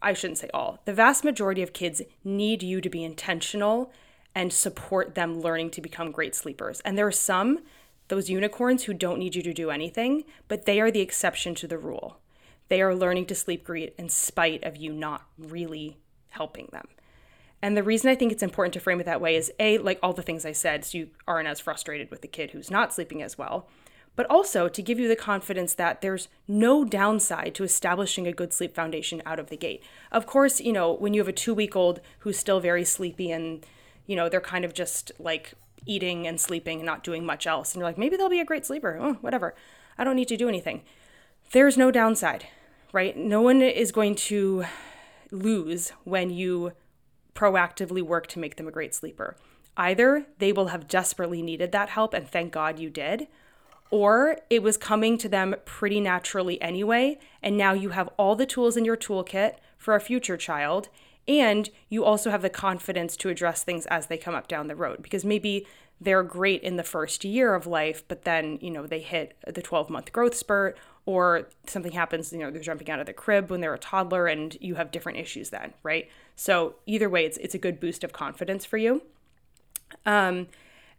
I 0.00 0.14
shouldn't 0.14 0.38
say 0.38 0.48
all, 0.54 0.78
the 0.86 0.94
vast 0.94 1.22
majority 1.22 1.62
of 1.62 1.74
kids 1.74 2.00
need 2.24 2.62
you 2.62 2.80
to 2.80 2.88
be 2.88 3.04
intentional 3.04 3.92
and 4.34 4.50
support 4.50 5.14
them 5.14 5.40
learning 5.40 5.70
to 5.72 5.82
become 5.82 6.10
great 6.10 6.34
sleepers. 6.34 6.80
And 6.86 6.96
there 6.96 7.06
are 7.06 7.12
some, 7.12 7.60
those 8.08 8.30
unicorns, 8.30 8.84
who 8.84 8.94
don't 8.94 9.18
need 9.18 9.34
you 9.34 9.42
to 9.42 9.52
do 9.52 9.70
anything, 9.70 10.24
but 10.48 10.64
they 10.64 10.80
are 10.80 10.90
the 10.90 11.00
exception 11.00 11.54
to 11.56 11.66
the 11.66 11.76
rule 11.76 12.18
they 12.70 12.80
are 12.80 12.94
learning 12.94 13.26
to 13.26 13.34
sleep 13.34 13.64
great 13.64 13.94
in 13.98 14.08
spite 14.08 14.64
of 14.64 14.76
you 14.76 14.92
not 14.92 15.26
really 15.36 15.98
helping 16.30 16.68
them. 16.72 16.86
And 17.60 17.76
the 17.76 17.82
reason 17.82 18.08
I 18.08 18.14
think 18.14 18.32
it's 18.32 18.44
important 18.44 18.72
to 18.74 18.80
frame 18.80 19.00
it 19.00 19.04
that 19.04 19.20
way 19.20 19.36
is 19.36 19.52
A, 19.60 19.76
like 19.78 19.98
all 20.02 20.14
the 20.14 20.22
things 20.22 20.46
I 20.46 20.52
said, 20.52 20.84
so 20.84 20.96
you 20.96 21.08
aren't 21.28 21.48
as 21.48 21.60
frustrated 21.60 22.10
with 22.10 22.22
the 22.22 22.28
kid 22.28 22.52
who's 22.52 22.70
not 22.70 22.94
sleeping 22.94 23.22
as 23.22 23.36
well, 23.36 23.68
but 24.16 24.24
also 24.30 24.68
to 24.68 24.82
give 24.82 24.98
you 24.98 25.08
the 25.08 25.16
confidence 25.16 25.74
that 25.74 26.00
there's 26.00 26.28
no 26.48 26.84
downside 26.84 27.54
to 27.56 27.64
establishing 27.64 28.26
a 28.26 28.32
good 28.32 28.52
sleep 28.52 28.74
foundation 28.74 29.20
out 29.26 29.40
of 29.40 29.50
the 29.50 29.56
gate. 29.56 29.82
Of 30.10 30.26
course, 30.26 30.60
you 30.60 30.72
know, 30.72 30.92
when 30.92 31.12
you 31.12 31.20
have 31.20 31.28
a 31.28 31.32
two 31.32 31.52
week 31.52 31.74
old 31.76 32.00
who's 32.20 32.38
still 32.38 32.60
very 32.60 32.84
sleepy 32.84 33.30
and, 33.30 33.66
you 34.06 34.14
know, 34.14 34.28
they're 34.28 34.40
kind 34.40 34.64
of 34.64 34.74
just 34.74 35.12
like 35.18 35.54
eating 35.86 36.26
and 36.26 36.40
sleeping 36.40 36.78
and 36.78 36.86
not 36.86 37.02
doing 37.02 37.26
much 37.26 37.46
else, 37.46 37.74
and 37.74 37.80
you're 37.80 37.88
like, 37.88 37.98
maybe 37.98 38.16
they'll 38.16 38.28
be 38.28 38.40
a 38.40 38.44
great 38.44 38.64
sleeper. 38.64 38.96
Oh, 39.00 39.14
whatever. 39.14 39.54
I 39.98 40.04
don't 40.04 40.16
need 40.16 40.28
to 40.28 40.36
do 40.36 40.48
anything. 40.48 40.82
There's 41.52 41.76
no 41.76 41.90
downside 41.90 42.46
right? 42.92 43.16
No 43.16 43.40
one 43.40 43.62
is 43.62 43.92
going 43.92 44.14
to 44.16 44.64
lose 45.30 45.92
when 46.04 46.30
you 46.30 46.72
proactively 47.34 48.02
work 48.02 48.26
to 48.28 48.38
make 48.38 48.56
them 48.56 48.68
a 48.68 48.72
great 48.72 48.94
sleeper. 48.94 49.36
Either 49.76 50.26
they 50.38 50.52
will 50.52 50.68
have 50.68 50.88
desperately 50.88 51.40
needed 51.42 51.72
that 51.72 51.90
help, 51.90 52.12
and 52.12 52.28
thank 52.28 52.52
God 52.52 52.78
you 52.78 52.90
did, 52.90 53.28
or 53.90 54.38
it 54.50 54.62
was 54.62 54.76
coming 54.76 55.16
to 55.18 55.28
them 55.28 55.54
pretty 55.64 56.00
naturally 56.00 56.60
anyway, 56.60 57.18
and 57.42 57.56
now 57.56 57.72
you 57.72 57.90
have 57.90 58.08
all 58.16 58.34
the 58.34 58.46
tools 58.46 58.76
in 58.76 58.84
your 58.84 58.96
toolkit 58.96 59.54
for 59.78 59.94
a 59.94 60.00
future 60.00 60.36
child, 60.36 60.88
And 61.30 61.70
you 61.88 62.04
also 62.04 62.30
have 62.30 62.42
the 62.42 62.50
confidence 62.50 63.16
to 63.18 63.28
address 63.28 63.62
things 63.62 63.86
as 63.86 64.06
they 64.06 64.18
come 64.18 64.34
up 64.34 64.48
down 64.48 64.66
the 64.66 64.74
road 64.74 65.00
because 65.00 65.24
maybe 65.24 65.66
they're 66.00 66.22
great 66.22 66.62
in 66.62 66.76
the 66.76 66.82
first 66.82 67.24
year 67.24 67.54
of 67.54 67.66
life, 67.66 68.02
but 68.08 68.22
then, 68.22 68.58
you 68.60 68.70
know, 68.70 68.86
they 68.86 69.00
hit 69.00 69.36
the 69.46 69.62
12 69.62 69.90
month 69.90 70.12
growth 70.12 70.34
spurt 70.34 70.76
or 71.06 71.48
something 71.66 71.92
happens, 71.92 72.32
you 72.32 72.38
know, 72.38 72.50
they're 72.50 72.60
jumping 72.60 72.90
out 72.90 73.00
of 73.00 73.06
the 73.06 73.12
crib 73.12 73.50
when 73.50 73.60
they're 73.60 73.74
a 73.74 73.78
toddler 73.78 74.26
and 74.26 74.56
you 74.60 74.74
have 74.76 74.90
different 74.90 75.18
issues 75.18 75.50
then, 75.50 75.72
right? 75.82 76.08
So 76.36 76.74
either 76.86 77.08
way, 77.08 77.24
it's, 77.24 77.36
it's 77.38 77.54
a 77.54 77.58
good 77.58 77.80
boost 77.80 78.04
of 78.04 78.12
confidence 78.12 78.64
for 78.64 78.76
you. 78.76 79.02
Um, 80.06 80.48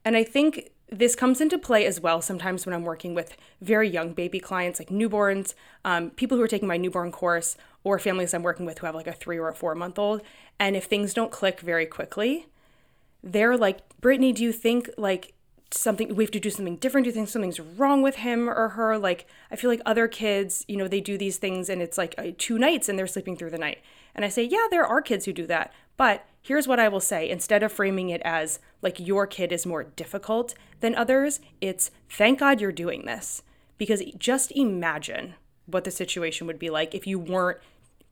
and 0.04 0.18
I 0.18 0.24
think 0.24 0.72
this 0.90 1.16
comes 1.16 1.40
into 1.40 1.58
play 1.58 1.86
as 1.86 2.02
well 2.02 2.22
sometimes 2.22 2.66
when 2.66 2.76
I'm 2.76 2.84
working 2.84 3.16
with 3.16 3.38
very 3.62 3.90
young 3.90 4.14
baby 4.14 4.40
clients, 4.40 4.80
like 4.80 4.90
newborns, 4.90 5.54
um, 5.86 6.10
people 6.12 6.38
who 6.38 6.44
are 6.44 6.50
taking 6.50 6.68
my 6.68 6.78
newborn 6.78 7.12
course, 7.12 7.56
or 7.84 7.98
families 7.98 8.34
I'm 8.34 8.44
working 8.44 8.66
with 8.66 8.80
who 8.80 8.86
have 8.88 8.96
like 8.96 9.08
a 9.08 9.14
three 9.14 9.38
or 9.38 9.48
a 9.48 9.54
four 9.54 9.74
month 9.74 9.98
old. 9.98 10.22
And 10.60 10.76
if 10.76 10.86
things 10.86 11.14
don't 11.14 11.32
click 11.32 11.62
very 11.62 11.86
quickly, 11.86 12.48
they're 13.24 13.58
like, 13.58 13.80
Brittany, 14.00 14.34
do 14.34 14.44
you 14.44 14.52
think 14.52 14.90
like 14.98 15.34
something 15.74 16.16
we 16.16 16.24
have 16.24 16.32
to 16.32 16.40
do 16.40 16.50
something 16.50 16.78
different? 16.78 17.06
Do 17.06 17.10
you 17.10 17.14
think 17.14 17.30
something's 17.30 17.60
wrong 17.60 18.02
with 18.02 18.18
him 18.18 18.50
or 18.50 18.70
her? 18.70 18.98
Like, 18.98 19.28
I 19.50 19.56
feel 19.56 19.70
like 19.70 19.82
other 19.86 20.08
kids, 20.08 20.66
you 20.68 20.78
know, 20.78 20.88
they 20.88 21.02
do 21.02 21.18
these 21.18 21.38
things 21.38 21.70
and 21.70 21.82
it's 21.82 21.98
like 21.98 22.16
uh, 22.18 22.32
two 22.38 22.58
nights 22.58 22.90
and 22.90 22.98
they're 22.98 23.08
sleeping 23.08 23.36
through 23.36 23.52
the 23.52 23.58
night. 23.58 23.80
And 24.14 24.26
I 24.26 24.30
say, 24.30 24.44
yeah, 24.44 24.68
there 24.70 24.86
are 24.86 25.02
kids 25.02 25.26
who 25.26 25.34
do 25.34 25.48
that. 25.48 25.74
But 25.98 26.26
here's 26.42 26.68
what 26.68 26.80
I 26.80 26.88
will 26.88 27.00
say 27.00 27.30
instead 27.30 27.64
of 27.64 27.72
framing 27.72 28.10
it 28.10 28.22
as 28.24 28.60
like 28.82 29.00
your 29.00 29.28
kid 29.28 29.52
is 29.52 29.66
more 29.66 29.84
difficult 29.84 30.54
than 30.80 30.96
others, 30.96 31.40
it's 31.62 31.92
thank 32.10 32.40
God 32.40 32.60
you're 32.60 32.72
doing 32.72 33.06
this. 33.06 33.44
Because 33.78 34.04
just 34.18 34.52
imagine 34.52 35.36
what 35.66 35.84
the 35.84 35.92
situation 35.92 36.48
would 36.48 36.60
be 36.60 36.70
like 36.70 36.94
if 36.94 37.08
you 37.08 37.18
weren't 37.18 37.60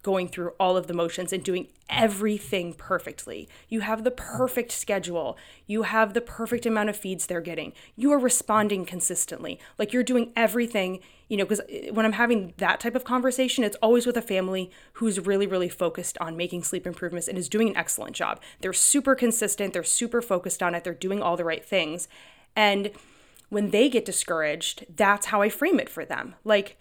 going 0.02 0.30
through 0.30 0.54
all 0.60 0.78
of 0.78 0.88
the 0.88 0.94
motions 0.94 1.34
and 1.34 1.44
doing 1.44 1.68
everything 1.90 2.74
perfectly. 2.74 3.50
You 3.68 3.82
have 3.82 4.04
the 4.04 4.12
perfect 4.12 4.72
schedule. 4.72 5.38
You 5.68 5.84
have 5.84 6.14
the 6.14 6.22
perfect 6.22 6.66
amount 6.66 6.90
of 6.90 6.96
feeds 6.96 7.26
they're 7.26 7.42
getting. 7.42 7.74
You 7.98 8.12
are 8.14 8.20
responding 8.20 8.86
consistently. 8.86 9.60
Like 9.78 9.92
you're 9.92 10.04
doing 10.04 10.32
everything, 10.36 11.00
you 11.28 11.36
know, 11.36 11.44
because 11.44 11.62
eh, 11.70 11.90
when 11.92 12.06
I'm 12.06 12.14
having 12.14 12.54
that 12.58 12.80
type 12.80 12.96
of 12.96 13.04
conversation, 13.04 13.64
it's 13.64 13.78
always 13.82 14.06
with 14.06 14.16
a 14.16 14.22
family 14.22 14.72
who's 14.94 15.20
really, 15.20 15.48
really 15.48 15.70
focused 15.70 16.18
on 16.20 16.38
making 16.38 16.64
sleep 16.64 16.88
improvements 16.88 17.28
and 17.28 17.38
is 17.38 17.50
doing 17.50 17.70
an 17.70 17.78
excellent 17.78 18.16
job. 18.16 18.42
They're 18.62 18.74
super 18.74 19.16
consistent, 19.16 19.74
they're 19.74 19.84
super 19.84 20.22
focused 20.22 20.64
on 20.64 20.76
it, 20.76 20.84
they're 20.86 20.94
doing 20.94 21.22
all 21.22 21.36
the 21.36 21.44
right 21.44 21.66
things. 21.66 22.08
And 22.56 22.92
when 23.50 23.72
they 23.72 23.90
get 23.90 24.06
discouraged, 24.06 24.86
that's 24.96 25.28
how 25.28 25.42
I 25.42 25.50
frame 25.50 25.80
it 25.80 25.90
for 25.90 26.06
them. 26.06 26.36
Like, 26.44 26.78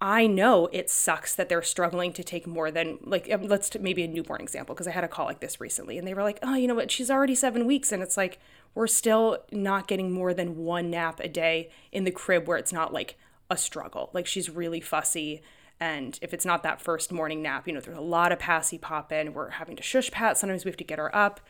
I 0.00 0.28
know 0.28 0.68
it 0.72 0.90
sucks 0.90 1.34
that 1.34 1.48
they're 1.48 1.62
struggling 1.62 2.12
to 2.12 2.22
take 2.22 2.46
more 2.46 2.70
than 2.70 2.98
like 3.02 3.28
um, 3.32 3.48
let's 3.48 3.68
t- 3.68 3.80
maybe 3.80 4.04
a 4.04 4.08
newborn 4.08 4.40
example 4.40 4.74
because 4.74 4.86
I 4.86 4.92
had 4.92 5.02
a 5.02 5.08
call 5.08 5.26
like 5.26 5.40
this 5.40 5.60
recently 5.60 5.98
and 5.98 6.06
they 6.06 6.14
were 6.14 6.22
like, 6.22 6.38
"Oh, 6.42 6.54
you 6.54 6.68
know 6.68 6.76
what? 6.76 6.90
She's 6.90 7.10
already 7.10 7.34
7 7.34 7.66
weeks." 7.66 7.90
And 7.90 8.02
it's 8.02 8.16
like 8.16 8.38
we're 8.74 8.86
still 8.86 9.38
not 9.50 9.88
getting 9.88 10.12
more 10.12 10.32
than 10.32 10.56
one 10.58 10.90
nap 10.90 11.18
a 11.20 11.28
day 11.28 11.70
in 11.90 12.04
the 12.04 12.12
crib 12.12 12.46
where 12.46 12.58
it's 12.58 12.72
not 12.72 12.92
like 12.92 13.16
a 13.50 13.56
struggle. 13.56 14.10
Like 14.12 14.26
she's 14.26 14.48
really 14.48 14.80
fussy 14.80 15.42
and 15.80 16.18
if 16.22 16.34
it's 16.34 16.44
not 16.44 16.62
that 16.64 16.80
first 16.80 17.12
morning 17.12 17.42
nap, 17.42 17.66
you 17.66 17.72
know, 17.72 17.80
there's 17.80 17.96
a 17.96 18.00
lot 18.00 18.32
of 18.32 18.38
passy 18.38 18.78
pop 18.78 19.12
in. 19.12 19.32
We're 19.32 19.50
having 19.50 19.76
to 19.76 19.82
shush 19.82 20.10
pat. 20.10 20.36
Sometimes 20.36 20.64
we 20.64 20.70
have 20.70 20.76
to 20.78 20.84
get 20.84 20.98
her 20.98 21.14
up. 21.14 21.40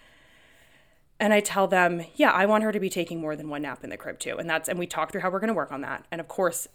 And 1.21 1.33
I 1.33 1.41
tell 1.41 1.67
them, 1.67 2.05
yeah, 2.15 2.31
I 2.31 2.47
want 2.47 2.63
her 2.63 2.71
to 2.71 2.79
be 2.79 2.91
taking 2.91 3.21
more 3.21 3.35
than 3.35 3.49
one 3.49 3.63
nap 3.63 3.83
in 3.83 3.91
the 3.91 3.97
crib 3.97 4.19
too. 4.19 4.37
And 4.39 4.49
that's 4.49 4.69
and 4.69 4.79
we 4.79 4.87
talk 4.87 5.11
through 5.11 5.23
how 5.23 5.31
we're 5.31 5.41
going 5.41 5.49
to 5.49 5.55
work 5.55 5.73
on 5.73 5.81
that. 5.81 6.07
And 6.11 6.21
of 6.21 6.29
course, 6.29 6.69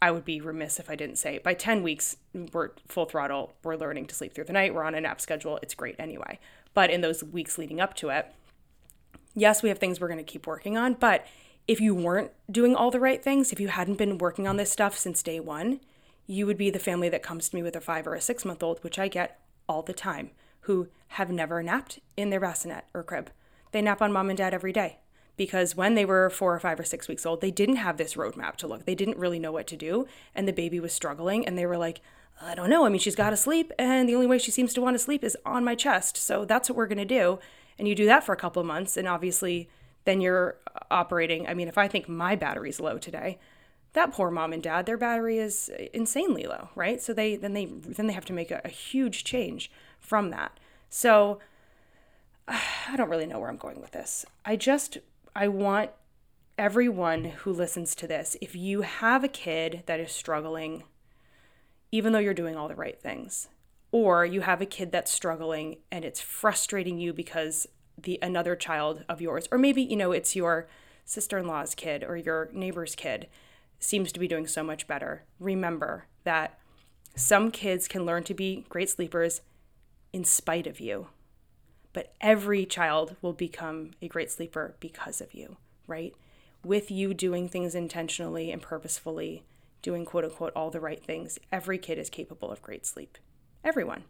I 0.00 0.10
would 0.10 0.24
be 0.24 0.40
remiss 0.40 0.78
if 0.78 0.90
I 0.90 0.96
didn't 0.96 1.16
say 1.16 1.38
by 1.38 1.54
10 1.54 1.82
weeks, 1.82 2.16
we're 2.52 2.70
full 2.86 3.06
throttle. 3.06 3.54
We're 3.62 3.76
learning 3.76 4.06
to 4.06 4.14
sleep 4.14 4.34
through 4.34 4.44
the 4.44 4.52
night. 4.52 4.74
We're 4.74 4.84
on 4.84 4.94
a 4.94 5.00
nap 5.00 5.20
schedule. 5.20 5.58
It's 5.62 5.74
great 5.74 5.96
anyway. 5.98 6.38
But 6.74 6.90
in 6.90 7.00
those 7.00 7.24
weeks 7.24 7.58
leading 7.58 7.80
up 7.80 7.94
to 7.94 8.10
it, 8.10 8.32
yes, 9.34 9.62
we 9.62 9.68
have 9.70 9.78
things 9.78 10.00
we're 10.00 10.08
going 10.08 10.18
to 10.18 10.24
keep 10.24 10.46
working 10.46 10.76
on. 10.76 10.94
But 10.94 11.26
if 11.66 11.80
you 11.80 11.94
weren't 11.94 12.32
doing 12.50 12.76
all 12.76 12.90
the 12.90 13.00
right 13.00 13.22
things, 13.22 13.52
if 13.52 13.60
you 13.60 13.68
hadn't 13.68 13.98
been 13.98 14.18
working 14.18 14.46
on 14.46 14.56
this 14.56 14.70
stuff 14.70 14.98
since 14.98 15.22
day 15.22 15.40
one, 15.40 15.80
you 16.26 16.46
would 16.46 16.58
be 16.58 16.70
the 16.70 16.78
family 16.78 17.08
that 17.08 17.22
comes 17.22 17.48
to 17.48 17.56
me 17.56 17.62
with 17.62 17.76
a 17.76 17.80
five 17.80 18.06
or 18.06 18.14
a 18.14 18.20
six 18.20 18.44
month 18.44 18.62
old, 18.62 18.82
which 18.84 18.98
I 18.98 19.08
get 19.08 19.40
all 19.68 19.82
the 19.82 19.92
time, 19.92 20.30
who 20.62 20.88
have 21.08 21.30
never 21.30 21.62
napped 21.62 22.00
in 22.16 22.30
their 22.30 22.40
bassinet 22.40 22.84
or 22.92 23.02
crib. 23.02 23.30
They 23.72 23.82
nap 23.82 24.02
on 24.02 24.12
mom 24.12 24.28
and 24.28 24.36
dad 24.38 24.54
every 24.54 24.72
day 24.72 24.98
because 25.36 25.76
when 25.76 25.94
they 25.94 26.04
were 26.04 26.30
four 26.30 26.54
or 26.54 26.60
five 26.60 26.80
or 26.80 26.84
six 26.84 27.08
weeks 27.08 27.26
old, 27.26 27.40
they 27.40 27.50
didn't 27.50 27.76
have 27.76 27.96
this 27.96 28.14
roadmap 28.14 28.56
to 28.56 28.66
look. 28.66 28.84
They 28.84 28.94
didn't 28.94 29.18
really 29.18 29.38
know 29.38 29.52
what 29.52 29.66
to 29.68 29.76
do. 29.76 30.06
And 30.34 30.48
the 30.48 30.52
baby 30.52 30.80
was 30.80 30.92
struggling. 30.92 31.46
And 31.46 31.58
they 31.58 31.66
were 31.66 31.76
like, 31.76 32.00
I 32.40 32.54
don't 32.54 32.70
know. 32.70 32.86
I 32.86 32.88
mean, 32.88 33.00
she's 33.00 33.14
got 33.14 33.30
to 33.30 33.36
sleep. 33.36 33.72
And 33.78 34.08
the 34.08 34.14
only 34.14 34.26
way 34.26 34.38
she 34.38 34.50
seems 34.50 34.72
to 34.74 34.80
want 34.80 34.94
to 34.94 34.98
sleep 34.98 35.22
is 35.22 35.36
on 35.44 35.64
my 35.64 35.74
chest. 35.74 36.16
So 36.16 36.44
that's 36.44 36.68
what 36.68 36.76
we're 36.76 36.86
going 36.86 36.98
to 36.98 37.04
do. 37.04 37.38
And 37.78 37.86
you 37.86 37.94
do 37.94 38.06
that 38.06 38.24
for 38.24 38.32
a 38.32 38.36
couple 38.36 38.60
of 38.60 38.66
months. 38.66 38.96
And 38.96 39.06
obviously, 39.06 39.68
then 40.04 40.20
you're 40.20 40.56
uh, 40.74 40.80
operating. 40.90 41.46
I 41.46 41.54
mean, 41.54 41.68
if 41.68 41.76
I 41.76 41.88
think 41.88 42.08
my 42.08 42.34
battery's 42.34 42.80
low 42.80 42.96
today, 42.96 43.38
that 43.92 44.12
poor 44.12 44.30
mom 44.30 44.52
and 44.52 44.62
dad, 44.62 44.86
their 44.86 44.98
battery 44.98 45.38
is 45.38 45.70
insanely 45.92 46.44
low, 46.44 46.68
right? 46.74 47.00
So 47.02 47.12
they 47.12 47.36
then 47.36 47.54
they 47.54 47.64
then 47.64 48.06
they 48.06 48.12
have 48.12 48.26
to 48.26 48.32
make 48.32 48.50
a, 48.50 48.60
a 48.64 48.68
huge 48.68 49.24
change 49.24 49.70
from 49.98 50.30
that. 50.30 50.58
So 50.90 51.40
I 52.48 52.94
don't 52.96 53.08
really 53.08 53.26
know 53.26 53.38
where 53.38 53.48
I'm 53.48 53.56
going 53.56 53.80
with 53.80 53.92
this. 53.92 54.24
I 54.44 54.56
just 54.56 54.98
I 55.36 55.48
want 55.48 55.90
everyone 56.56 57.26
who 57.26 57.52
listens 57.52 57.94
to 57.96 58.06
this, 58.06 58.38
if 58.40 58.56
you 58.56 58.80
have 58.80 59.22
a 59.22 59.28
kid 59.28 59.82
that 59.84 60.00
is 60.00 60.10
struggling, 60.10 60.84
even 61.92 62.14
though 62.14 62.18
you're 62.18 62.32
doing 62.32 62.56
all 62.56 62.68
the 62.68 62.74
right 62.74 62.98
things, 62.98 63.48
or 63.92 64.24
you 64.24 64.40
have 64.40 64.62
a 64.62 64.66
kid 64.66 64.90
that's 64.90 65.12
struggling 65.12 65.76
and 65.92 66.06
it's 66.06 66.22
frustrating 66.22 66.98
you 66.98 67.12
because 67.12 67.66
the 67.98 68.18
another 68.22 68.56
child 68.56 69.04
of 69.10 69.20
yours, 69.20 69.46
or 69.52 69.58
maybe, 69.58 69.82
you 69.82 69.94
know, 69.94 70.10
it's 70.10 70.34
your 70.34 70.68
sister-in-law's 71.04 71.74
kid 71.74 72.02
or 72.02 72.16
your 72.16 72.48
neighbor's 72.54 72.94
kid 72.94 73.28
seems 73.78 74.12
to 74.12 74.20
be 74.20 74.26
doing 74.26 74.46
so 74.46 74.62
much 74.62 74.86
better. 74.86 75.24
Remember 75.38 76.06
that 76.24 76.58
some 77.14 77.50
kids 77.50 77.88
can 77.88 78.06
learn 78.06 78.24
to 78.24 78.32
be 78.32 78.64
great 78.70 78.88
sleepers 78.88 79.42
in 80.14 80.24
spite 80.24 80.66
of 80.66 80.80
you 80.80 81.08
but 81.96 82.12
every 82.20 82.66
child 82.66 83.16
will 83.22 83.32
become 83.32 83.92
a 84.02 84.08
great 84.08 84.30
sleeper 84.30 84.74
because 84.80 85.22
of 85.22 85.32
you, 85.32 85.56
right? 85.86 86.14
With 86.62 86.90
you 86.90 87.14
doing 87.14 87.48
things 87.48 87.74
intentionally 87.74 88.52
and 88.52 88.60
purposefully, 88.60 89.44
doing 89.80 90.04
quote 90.04 90.24
unquote 90.24 90.52
all 90.54 90.68
the 90.68 90.78
right 90.78 91.02
things, 91.02 91.38
every 91.50 91.78
kid 91.78 91.98
is 91.98 92.10
capable 92.10 92.50
of 92.50 92.60
great 92.60 92.84
sleep. 92.84 93.16
Everyone. 93.64 94.04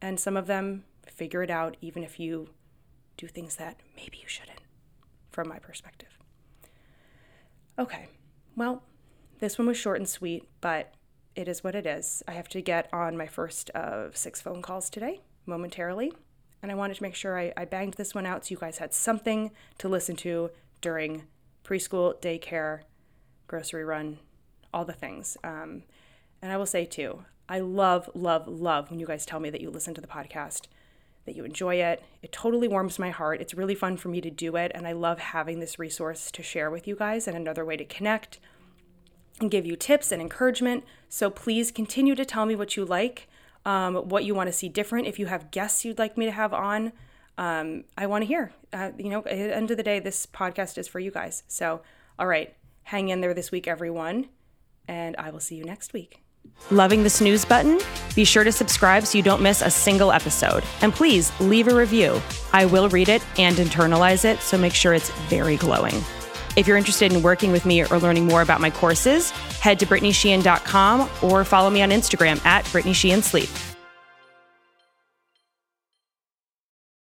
And 0.00 0.20
some 0.20 0.36
of 0.36 0.46
them 0.46 0.84
figure 1.08 1.42
it 1.42 1.50
out 1.50 1.76
even 1.80 2.04
if 2.04 2.20
you 2.20 2.50
do 3.16 3.26
things 3.26 3.56
that 3.56 3.80
maybe 3.96 4.18
you 4.18 4.28
shouldn't, 4.28 4.60
from 5.28 5.48
my 5.48 5.58
perspective. 5.58 6.20
Okay, 7.80 8.06
well, 8.54 8.84
this 9.40 9.58
one 9.58 9.66
was 9.66 9.76
short 9.76 9.98
and 9.98 10.08
sweet, 10.08 10.48
but 10.60 10.94
it 11.34 11.48
is 11.48 11.64
what 11.64 11.74
it 11.74 11.84
is. 11.84 12.22
I 12.28 12.32
have 12.34 12.48
to 12.50 12.62
get 12.62 12.88
on 12.92 13.16
my 13.16 13.26
first 13.26 13.70
of 13.70 14.16
six 14.16 14.40
phone 14.40 14.62
calls 14.62 14.88
today 14.88 15.22
momentarily 15.46 16.12
and 16.62 16.72
I 16.72 16.74
wanted 16.74 16.96
to 16.96 17.02
make 17.02 17.14
sure 17.14 17.38
I, 17.38 17.52
I 17.56 17.64
banged 17.64 17.94
this 17.94 18.14
one 18.14 18.26
out 18.26 18.46
so 18.46 18.52
you 18.52 18.58
guys 18.58 18.78
had 18.78 18.92
something 18.92 19.50
to 19.78 19.88
listen 19.88 20.16
to 20.16 20.50
during 20.80 21.24
preschool, 21.64 22.20
daycare, 22.20 22.80
grocery 23.46 23.84
run, 23.84 24.18
all 24.72 24.84
the 24.84 24.92
things. 24.92 25.36
Um, 25.44 25.84
and 26.42 26.52
I 26.52 26.56
will 26.56 26.66
say 26.66 26.84
too, 26.84 27.24
I 27.48 27.60
love, 27.60 28.10
love, 28.14 28.46
love 28.46 28.90
when 28.90 29.00
you 29.00 29.06
guys 29.06 29.24
tell 29.24 29.40
me 29.40 29.50
that 29.50 29.60
you 29.60 29.70
listen 29.70 29.94
to 29.94 30.00
the 30.00 30.06
podcast, 30.06 30.66
that 31.24 31.36
you 31.36 31.44
enjoy 31.44 31.76
it. 31.76 32.02
It 32.22 32.32
totally 32.32 32.68
warms 32.68 32.98
my 32.98 33.10
heart. 33.10 33.40
It's 33.40 33.54
really 33.54 33.74
fun 33.74 33.96
for 33.96 34.08
me 34.08 34.20
to 34.20 34.30
do 34.30 34.56
it. 34.56 34.72
And 34.74 34.86
I 34.86 34.92
love 34.92 35.18
having 35.18 35.60
this 35.60 35.78
resource 35.78 36.30
to 36.32 36.42
share 36.42 36.70
with 36.70 36.86
you 36.86 36.96
guys 36.96 37.26
and 37.26 37.36
another 37.36 37.64
way 37.64 37.76
to 37.76 37.84
connect 37.84 38.38
and 39.40 39.50
give 39.50 39.64
you 39.64 39.76
tips 39.76 40.10
and 40.10 40.20
encouragement. 40.20 40.84
So 41.08 41.30
please 41.30 41.70
continue 41.70 42.14
to 42.14 42.24
tell 42.24 42.44
me 42.44 42.56
what 42.56 42.76
you 42.76 42.84
like 42.84 43.27
um, 43.68 43.96
what 43.96 44.24
you 44.24 44.34
want 44.34 44.48
to 44.48 44.52
see 44.52 44.70
different. 44.70 45.06
If 45.06 45.18
you 45.18 45.26
have 45.26 45.50
guests 45.50 45.84
you'd 45.84 45.98
like 45.98 46.16
me 46.16 46.24
to 46.24 46.32
have 46.32 46.54
on, 46.54 46.90
um, 47.36 47.84
I 47.98 48.06
want 48.06 48.22
to 48.22 48.26
hear. 48.26 48.50
Uh, 48.72 48.92
you 48.96 49.10
know, 49.10 49.18
at 49.18 49.24
the 49.24 49.54
end 49.54 49.70
of 49.70 49.76
the 49.76 49.82
day, 49.82 50.00
this 50.00 50.24
podcast 50.24 50.78
is 50.78 50.88
for 50.88 51.00
you 51.00 51.10
guys. 51.10 51.42
So, 51.48 51.82
all 52.18 52.26
right, 52.26 52.54
hang 52.84 53.10
in 53.10 53.20
there 53.20 53.34
this 53.34 53.52
week, 53.52 53.68
everyone, 53.68 54.30
and 54.88 55.16
I 55.18 55.30
will 55.30 55.38
see 55.38 55.56
you 55.56 55.64
next 55.64 55.92
week. 55.92 56.22
Loving 56.70 57.02
the 57.02 57.10
snooze 57.10 57.44
button? 57.44 57.78
Be 58.16 58.24
sure 58.24 58.42
to 58.42 58.50
subscribe 58.50 59.04
so 59.04 59.18
you 59.18 59.22
don't 59.22 59.42
miss 59.42 59.60
a 59.60 59.70
single 59.70 60.12
episode. 60.12 60.64
And 60.80 60.94
please 60.94 61.30
leave 61.38 61.68
a 61.68 61.74
review. 61.74 62.22
I 62.54 62.64
will 62.64 62.88
read 62.88 63.10
it 63.10 63.22
and 63.38 63.56
internalize 63.56 64.24
it, 64.24 64.40
so 64.40 64.56
make 64.56 64.72
sure 64.72 64.94
it's 64.94 65.10
very 65.28 65.58
glowing. 65.58 66.02
If 66.56 66.66
you're 66.66 66.76
interested 66.76 67.12
in 67.12 67.22
working 67.22 67.52
with 67.52 67.64
me 67.64 67.84
or 67.84 67.98
learning 67.98 68.26
more 68.26 68.42
about 68.42 68.60
my 68.60 68.70
courses, 68.70 69.30
head 69.30 69.78
to 69.80 69.86
BrittanySheehan.com 69.86 71.08
or 71.22 71.44
follow 71.44 71.70
me 71.70 71.82
on 71.82 71.90
Instagram 71.90 72.44
at 72.44 72.70
Brittany 72.72 72.94
Sheehan 72.94 73.22
Sleep. 73.22 73.48